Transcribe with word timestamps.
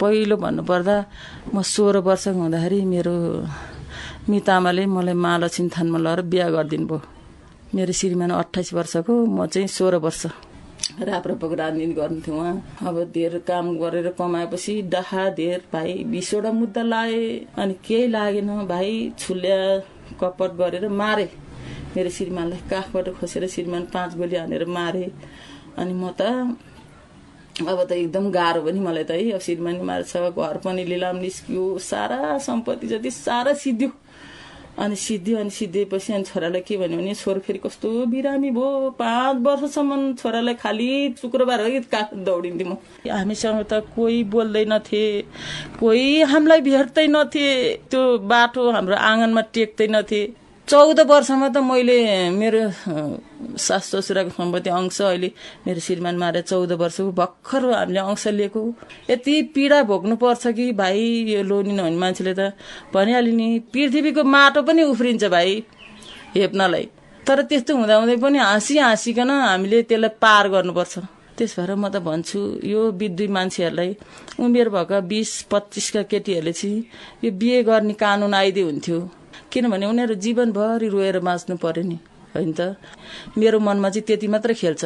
पहिलो 0.00 0.36
भन्नुपर्दा 0.44 0.96
म 1.54 1.62
सोह्र 1.62 1.98
वर्षको 2.08 2.38
हुँदाखेरि 2.40 2.84
मेरो 2.92 3.14
मितामाले 4.28 4.84
मलाई 4.86 5.14
महालक्ष्मी 5.24 5.68
थानमा 5.76 5.98
लगेर 5.98 6.20
बिहा 6.32 6.48
गरिदिनु 6.56 6.86
भयो 6.90 7.00
मेरो 7.74 7.92
श्रीमान 8.00 8.30
अठाइस 8.42 8.72
वर्षको 8.74 9.14
म 9.26 9.46
चाहिँ 9.46 9.68
सोह्र 9.68 9.96
वर्ष। 10.04 10.22
राप्रपको 11.00 11.54
राजनीति 11.54 11.92
गर्नुहुन्थ्यो 11.92 12.34
उहाँ। 12.34 12.54
अब 12.88 12.96
धेर 13.14 13.38
काम 13.46 13.66
गरेर 13.78 14.08
कमाएपछि 14.18 14.74
डाहा 14.92 15.28
धेर 15.38 15.60
भाइ 15.72 15.92
बिसवटा 16.12 16.50
मुद्दा 16.52 16.82
लाए 16.82 17.20
अनि 17.56 17.74
केही 17.86 18.06
लागेन। 18.08 18.48
भाइ 18.66 18.90
छुल्या 19.18 19.58
कपट 20.20 20.50
गरेर 20.60 20.88
मारे। 20.88 21.28
मेरो 21.96 22.10
श्रीमानलाई 22.10 22.60
काखबाट 22.70 23.08
खोसेर 23.20 23.46
श्रीमान 23.48 23.84
पाँच 23.94 24.16
गोली 24.18 24.36
हानेर 24.36 24.64
मारे। 24.66 25.06
अनि 25.78 25.92
म 25.94 26.10
त 26.20 26.22
अब 27.58 27.82
त 27.88 27.92
एकदम 27.92 28.30
गाह्रो 28.30 28.60
पनि 28.62 28.80
मलाई 28.80 29.04
त 29.04 29.10
है 29.10 29.30
अब 29.32 29.40
श्रीमान 29.40 29.80
मार्छ 29.84 30.16
घर 30.16 30.56
पनि 30.64 30.84
लिलाम 30.84 31.16
निस्कियो। 31.16 31.78
सारा 31.78 32.38
सम्पत्ति 32.38 32.86
जति 32.88 33.10
सारा 33.10 33.52
सिद्धियो। 33.54 33.90
अनि 34.78 34.96
सिद्धियो 34.96 35.38
अनि 35.38 35.50
सिद्धिएपछि 35.50 36.12
अनि 36.12 36.24
छोरालाई 36.24 36.60
के 36.64 36.76
भन्यो 36.78 36.98
भने 36.98 37.14
छोरो 37.14 37.40
फेरि 37.44 37.58
कस्तो 37.58 37.88
बिरामी 38.06 38.50
भयो 38.50 38.90
पाँच 38.98 39.36
वर्षसम्म 39.46 40.14
छोरालाई 40.16 40.54
खालि 40.54 40.88
शुक्रबार 41.20 41.60
है 41.60 41.80
काठ 41.92 42.14
दौडिन्थेँ 42.24 42.66
म। 42.66 42.76
हामीसँग 43.10 43.62
त 43.72 43.82
कोही 43.96 44.22
बोल्दैनथे 44.32 45.04
कोही 45.80 46.22
हामीलाई 46.32 46.60
भेट्दैनथे। 46.64 47.48
त्यो 47.90 48.02
बाटो 48.24 48.70
हाम्रो 48.70 48.96
आँगनमा 48.96 49.40
टेक्दैनथे। 49.54 50.22
चौध 50.70 51.00
वर्षमा 51.10 51.48
त 51.50 51.58
मैले 51.66 51.98
मेरो 52.30 52.62
सास 53.58 53.86
ससुराको 53.90 54.30
सम्पत्ति 54.30 54.70
अंश 54.70 55.00
अहिले 55.02 55.30
मेरो 55.66 55.80
श्रीमान 55.82 56.16
मारे 56.16 56.42
चौध 56.46 56.72
वर्षको 56.78 57.10
भर्खर 57.12 57.64
हामीले 57.70 58.00
अंश 58.00 58.26
लिएको। 58.38 58.62
यति 59.10 59.34
पीडा 59.50 59.82
भोग्नु 59.90 60.16
पर्छ 60.22 60.46
कि 60.54 60.70
भाइ 60.78 61.02
यो 61.26 61.42
लोनी 61.42 61.72
नहुने 61.74 61.98
मान्छेले 61.98 62.34
त 62.38 62.54
भनिहाल्यो 62.94 63.34
नि 63.34 63.48
पृथ्वीको 63.74 64.22
माटो 64.22 64.62
पनि 64.62 64.82
उफ्रिन्छ 64.94 65.24
भाइ 65.26 65.50
हेप्नलाई। 66.38 66.86
तर 67.26 67.42
त्यस्तो 67.50 67.76
हुँदाहुँदै 67.76 68.16
पनि 68.22 68.38
हाँसी 68.38 68.78
हाँसिकन 68.78 69.30
हामीले 69.30 69.82
त्यसलाई 69.90 70.18
पार 70.22 70.48
गर्नुपर्छ। 70.54 70.98
त्यस 71.34 71.58
भएर 71.58 71.74
म 71.74 71.88
त 71.90 71.98
भन्छु 71.98 72.38
यो 72.62 72.90
विद्युत 72.94 73.30
मान्छेहरूलाई 73.34 73.90
उमेर 74.38 74.68
भएका 74.70 75.00
बिस 75.02 75.30
पच्चिसका 75.50 76.02
केटीहरूले 76.06 76.52
चाहिँ 76.54 76.84
यो 77.24 77.30
बिहे 77.34 77.62
गर्ने 77.66 77.94
कानुन 77.98 78.34
आइदिए 78.34 78.64
हुन्थ्यो। 78.70 78.98
किनभने 79.52 79.86
उनीहरू 79.86 80.14
जीवनभरि 80.14 80.88
रोएर 80.88 81.18
बाँच्नु 81.20 81.56
पर्यो 81.56 81.84
नि 81.84 81.98
होइन 82.34 82.52
त? 82.52 82.76
मेरो 83.38 83.58
मनमा 83.58 83.88
चाहिँ 83.90 84.06
त्यति 84.06 84.26
मात्र 84.28 84.54
खेल्छ 84.54 84.84